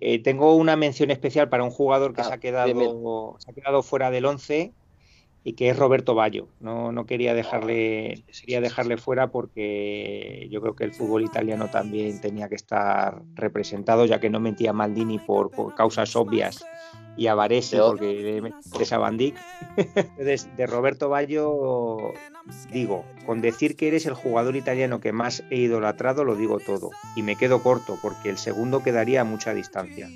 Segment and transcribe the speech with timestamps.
[0.00, 3.54] eh, tengo una mención especial para un jugador que ah, se, ha quedado, se ha
[3.54, 4.72] quedado fuera del 11
[5.48, 6.46] y que es Roberto Ballo.
[6.60, 12.20] No, no quería dejarle, quería dejarle fuera porque yo creo que el fútbol italiano también
[12.20, 16.66] tenía que estar representado, ya que no mentía Maldini por, por causas obvias
[17.16, 18.42] y a Varese porque
[18.98, 19.36] Bandic.
[19.96, 22.12] Entonces, de Roberto Ballo
[22.70, 26.90] digo, con decir que eres el jugador italiano que más he idolatrado lo digo todo
[27.16, 30.10] y me quedo corto porque el segundo quedaría a mucha distancia.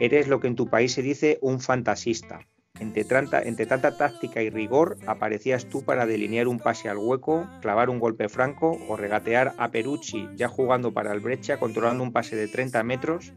[0.00, 2.40] Eres lo que en tu país se dice un fantasista.
[2.80, 7.98] Entre tanta, táctica y rigor aparecías tú para delinear un pase al hueco, clavar un
[7.98, 12.46] golpe franco o regatear a Perucci ya jugando para el brecha controlando un pase de
[12.46, 13.32] 30 metros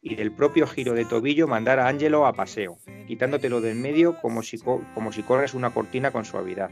[0.00, 4.42] y del propio giro de tobillo mandar a Angelo a paseo, quitándotelo del medio como
[4.42, 6.70] si, como si corres una cortina con suavidad.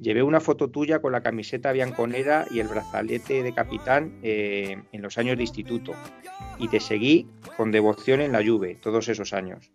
[0.00, 5.02] Llevé una foto tuya con la camiseta bianconera y el brazalete de capitán eh, en
[5.02, 5.94] los años de instituto
[6.58, 9.70] y te seguí con devoción en la lluvia todos esos años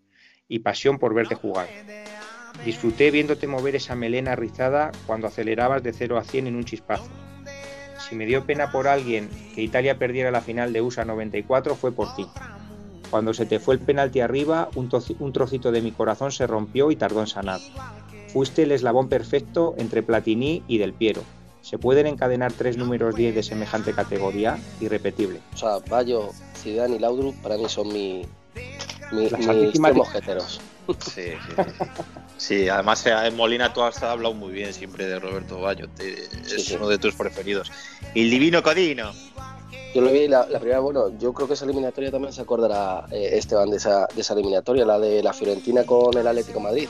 [0.48, 1.68] y pasión por verte jugar.
[2.66, 7.10] Disfruté viéndote mover esa melena rizada cuando acelerabas de 0 a 100 en un chispazo
[8.08, 11.92] si me dio pena por alguien que Italia perdiera la final de USA 94 fue
[11.92, 12.26] por ti.
[13.10, 14.90] Cuando se te fue el penalti arriba, un,
[15.34, 17.60] trocito de mi corazón se rompió y tardó en sanar.
[18.28, 21.22] Fuiste el eslabón perfecto entre Platini y Del Piero.
[21.62, 24.58] ¿Se pueden encadenar tres números 10 de semejante categoría?
[24.80, 25.40] Irrepetible.
[25.54, 28.26] O sea, Bayo, Zidane y Laudrup para mí son mi,
[29.12, 30.62] mi, mis termogeteros.
[31.00, 31.64] Sí, sí,
[32.38, 32.70] sí.
[32.70, 35.88] además eh, en Molina tú has hablado muy bien siempre de Roberto Bayo.
[36.00, 37.72] es uno de tus preferidos.
[38.16, 39.12] El divino Codino.
[39.94, 43.32] Yo lo vi la, primera, bueno, yo creo que esa eliminatoria también se acordará eh,
[43.34, 46.88] Esteban de esa, de esa eliminatoria, la de la Fiorentina con el Atlético Madrid.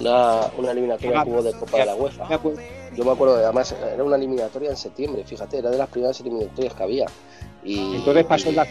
[0.00, 2.28] Una, una eliminatoria que hubo de Copa de la UEFA.
[2.96, 6.74] Yo me acuerdo, además era una eliminatoria en septiembre, fíjate, era de las primeras eliminatorias
[6.74, 7.06] que había.
[7.64, 8.66] Y, Entonces pasó en la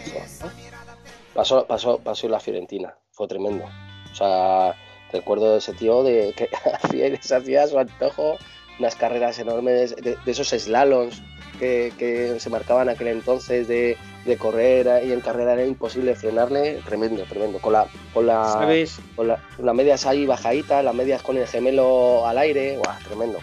[1.34, 3.64] pasó, pasó, pasó en la Fiorentina, fue tremendo.
[4.10, 4.74] O sea,
[5.12, 6.48] recuerdo de ese tío de que
[6.82, 8.38] hacía, hacía su antojo
[8.78, 11.22] unas carreras enormes de, esos slaloms
[11.58, 13.96] que, se marcaban aquel entonces de,
[14.38, 17.60] correr y en carrera era imposible frenarle, tremendo, tremendo.
[17.60, 18.98] Con la, con la, ¿Sabes?
[19.14, 22.98] Con la, las medias ahí bajaditas, las medias con el gemelo al aire, ¡guau!
[23.04, 23.38] tremendo.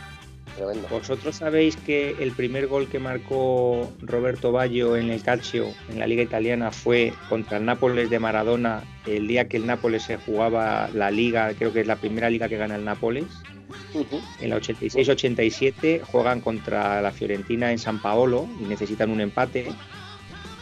[0.90, 6.08] Vosotros sabéis que el primer gol que marcó Roberto Ballo en el Calcio, en la
[6.08, 10.90] Liga Italiana, fue contra el Nápoles de Maradona, el día que el Nápoles se jugaba
[10.94, 13.26] la Liga, creo que es la primera liga que gana el Nápoles.
[14.40, 19.68] En la 86-87 juegan contra la Fiorentina en San Paolo y necesitan un empate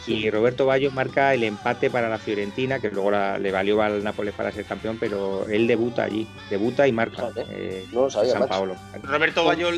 [0.06, 4.34] y Roberto Bayo marca el empate para la Fiorentina, que luego le valió al Nápoles
[4.34, 8.76] para ser campeón, pero él debuta allí, debuta y marca eh, San Paolo.
[9.02, 9.70] Roberto Bayo,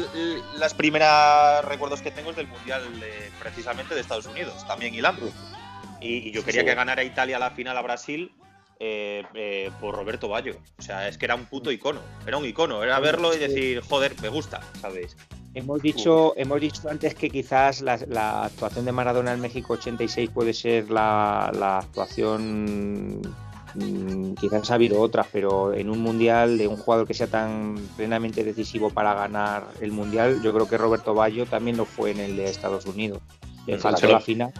[0.56, 2.82] las primeras recuerdos que tengo es del Mundial
[3.40, 5.16] precisamente de Estados Unidos, también Ilán.
[6.00, 8.32] Y, y yo quería que ganara Italia la final a Brasil
[8.84, 10.56] eh, eh, por Roberto Bayo.
[10.76, 12.00] O sea, es que era un puto icono.
[12.26, 12.82] Era un icono.
[12.82, 15.16] Era verlo y decir, joder, me gusta, ¿sabéis?
[15.54, 20.54] Hemos dicho, hemos dicho antes que quizás la, actuación de Maradona en México 86 puede
[20.54, 23.20] ser la, actuación,
[23.74, 27.76] mm, quizás ha habido otras, pero en un mundial de un jugador que sea tan
[27.96, 32.20] plenamente decisivo para ganar el mundial, yo creo que Roberto Bayo también lo fue en
[32.20, 33.20] el de Estados Unidos.
[33.66, 34.52] Le faltó la final.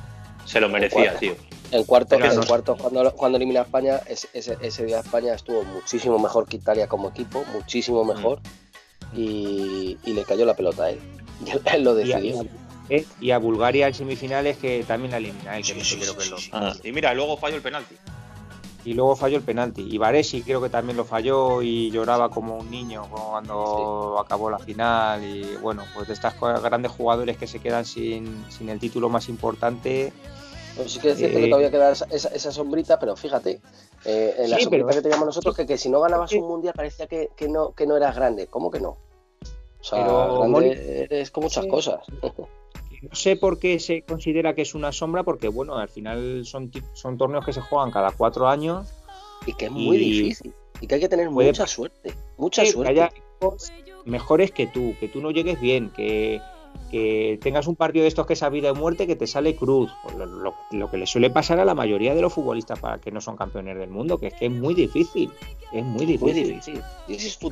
[0.44, 1.34] Se lo merecía, tío.
[1.70, 6.18] En cuarto, en cuarto cuando, cuando elimina a España, ese, ese, día España estuvo muchísimo
[6.18, 8.40] mejor que Italia como equipo, muchísimo mejor.
[8.40, 8.62] Mm
[9.14, 11.00] y, le cayó la pelota a él.
[11.72, 12.46] él lo decidió.
[13.20, 15.82] Y a, Bulgaria en semifinales que también la elimina él, que
[16.52, 17.96] ah, Y mira, luego falló el penalti.
[18.84, 19.86] Y luego falló el penalti.
[19.88, 24.58] Y Varesi creo que también lo falló y lloraba como un niño cuando acabó la
[24.58, 25.24] final.
[25.24, 29.28] Y bueno, pues de estas grandes jugadores que se quedan sin, sin el título más
[29.28, 30.12] importante.
[30.76, 33.60] Pues sí que es cierto que eh, todavía queda esa, esa, sombrita, pero fíjate,
[34.04, 37.06] eh, en la sombrita que teníamos nosotros, que, que si no ganabas un mundial parecía
[37.06, 38.46] que, que, no, que no eras grande.
[38.46, 38.96] ¿Cómo que no?
[39.80, 42.00] O sea, grande es con muchas cosas.
[43.02, 46.70] No sé por qué se considera que es una sombra, porque bueno, al final son,
[46.94, 48.88] son torneos que se juegan cada cuatro años.
[49.44, 50.54] Y que es muy difícil.
[50.80, 52.14] Y que hay que tener mucha suerte.
[52.36, 52.94] Mucha suerte.
[52.94, 53.12] Que haya
[54.04, 56.40] mejores que tú, que tú no llegues bien, que,
[56.92, 59.56] que tengas un partido de estos que es a vida o muerte que te sale
[59.56, 63.10] cruz, pues lo, que le suele pasar a la mayoría de los futbolistas para que
[63.10, 65.30] no son campeones del mundo, que es que es muy difícil,
[65.72, 66.60] es muy difícil.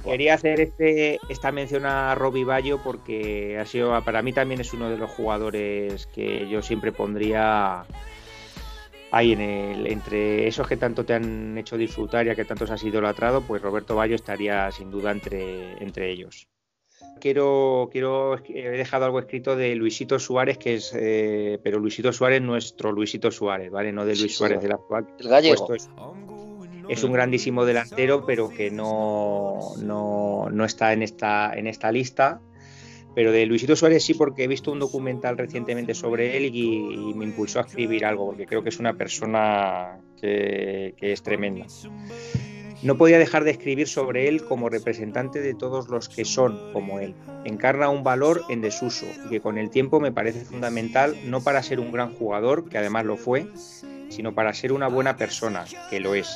[0.04, 4.74] Quería hacer este, esta mención a Robbie Bayo porque ha sido, para mí también es
[4.74, 7.86] uno de los jugadores que yo siempre pondría
[9.10, 12.70] ahí en el, entre esos que tanto te han hecho disfrutar y a que tanto
[12.70, 16.46] has idolatrado, pues Roberto Bayo estaría sin duda entre, entre ellos.
[17.20, 22.42] Quiero, quiero, he dejado algo escrito de Luisito Suárez, que es, eh, pero Luisito Suárez,
[22.42, 23.92] nuestro Luisito Suárez, ¿vale?
[23.92, 25.06] No de Luis Suárez de la actual.
[25.18, 25.68] El gallego.
[26.88, 32.40] Es, un grandísimo delantero, pero que no, no, está en esta, en esta lista.
[33.14, 37.24] Pero de Luisito Suárez sí, porque he visto un documental recientemente sobre él y, me
[37.24, 41.66] impulsó a escribir algo, porque creo que es una persona que, que es tremenda.
[42.82, 46.98] No podía dejar de escribir sobre él como representante de todos los que son como
[46.98, 47.14] él.
[47.44, 51.62] Encarna un valor en desuso y que con el tiempo me parece fundamental no para
[51.62, 53.48] ser un gran jugador, que además lo fue,
[54.08, 56.34] sino para ser una buena persona, que lo es.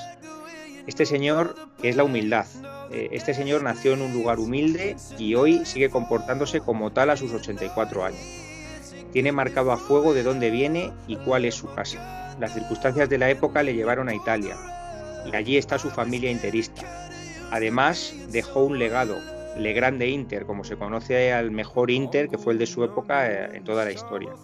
[0.86, 2.46] Este señor es la humildad.
[2.92, 7.16] Eh, este señor nació en un lugar humilde y hoy sigue comportándose como tal a
[7.16, 8.20] sus 84 años.
[9.12, 12.36] Tiene marcado a fuego de dónde viene y cuál es su casa.
[12.38, 14.56] Las circunstancias de la época le llevaron a Italia,
[15.30, 16.82] y allí está su familia interista.
[17.50, 19.16] Además, dejó un legado,
[19.58, 23.30] Le Grande Inter, como se conoce al mejor Inter que fue el de su época
[23.30, 24.34] eh, en toda la historia.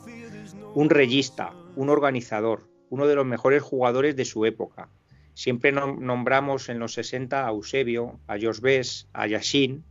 [0.75, 4.89] Un reyista, un organizador, uno de los mejores jugadores de su época.
[5.35, 8.63] Siempre nombramos en los 60 a Eusebio, a Jos
[9.13, 9.85] a Yashin,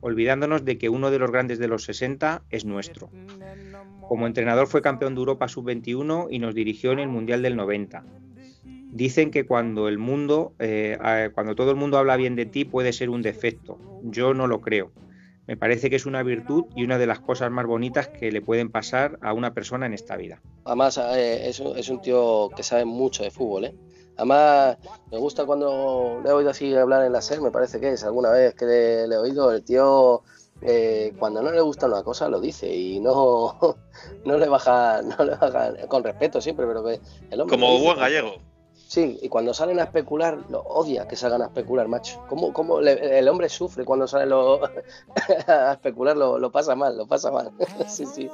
[0.00, 3.10] olvidándonos de que uno de los grandes de los 60 es nuestro.
[4.08, 8.04] Como entrenador fue campeón de Europa sub-21 y nos dirigió en el Mundial del 90
[8.96, 10.98] dicen que cuando el mundo, eh,
[11.34, 13.78] cuando todo el mundo habla bien de ti puede ser un defecto.
[14.02, 14.90] Yo no lo creo.
[15.46, 18.40] Me parece que es una virtud y una de las cosas más bonitas que le
[18.40, 20.40] pueden pasar a una persona en esta vida.
[20.64, 23.74] Además, eh, es, un, tío que sabe mucho de fútbol, ¿eh?
[24.16, 24.78] Además,
[25.12, 28.02] me gusta cuando le he oído así hablar en la SER, me parece que es
[28.02, 30.22] alguna vez que le, he oído, el tío
[30.62, 33.58] eh, cuando no le gusta una cosa lo dice y no,
[34.24, 36.98] no le baja, no le baja con respeto siempre, pero que
[37.30, 38.38] el hombre como buen gallego.
[38.88, 42.24] Sí, y cuando salen a especular, lo odia que salgan a especular, macho.
[42.28, 44.32] ¿Cómo, cómo el hombre sufre cuando salen
[45.48, 46.16] a especular?
[46.16, 47.50] Lo, pasa mal, lo pasa mal.
[47.88, 48.30] sí, sí.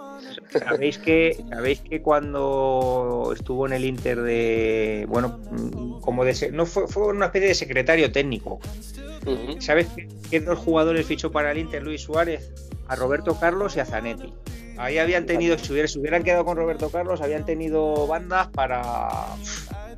[0.51, 5.07] ¿Sabéis que, ¿Sabéis que cuando estuvo en el Inter de.
[5.09, 5.41] Bueno,
[6.03, 6.51] como de.
[6.53, 8.61] No fue, fue una especie de secretario técnico.
[9.59, 9.89] ¿Sabes
[10.31, 12.51] qué, dos jugadores fichó para el Inter Luis Suárez?
[12.89, 14.35] A Roberto Carlos y a Zanetti.
[14.77, 19.29] Ahí habían tenido, si hubieran quedado con Roberto Carlos, habían tenido bandas para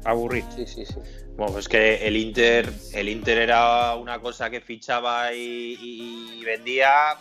[0.04, 0.44] aburrir.
[0.54, 0.96] Sí, sí, sí.
[1.36, 7.16] Bueno, es que el Inter, el Inter era una cosa que fichaba y, vendía.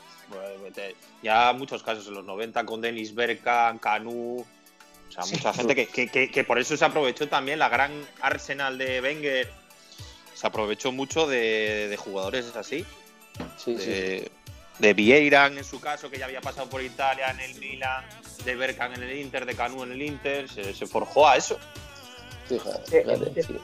[1.22, 4.46] Ya muchos casos en los 90 con Denis Berkan, Canu.
[5.08, 7.92] O sea, mucha gente que, por eso se aprovechó también la gran
[8.22, 9.52] arsenal de Wenger.
[10.34, 12.86] Se aprovechó mucho de, jugadores así.
[13.58, 14.32] Sí, de,
[14.80, 18.06] de Vieiran en su caso, que ya había pasado por Italia en el Milan,
[18.44, 21.60] de Berkan en el Inter, de Canu en el Inter, se forjó a eso.
[22.48, 23.56] Fíjate, sí.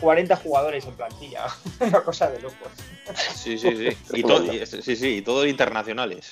[0.00, 1.46] 40 jugadores en plantilla,
[1.80, 2.68] una cosa de locos.
[3.34, 3.96] Sí, sí, sí.
[4.16, 6.24] Y, sí, sí, y todos internacionales.